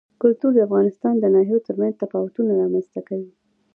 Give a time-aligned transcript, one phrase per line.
[0.21, 3.31] کلتور د افغانستان د ناحیو ترمنځ تفاوتونه رامنځ ته کوي.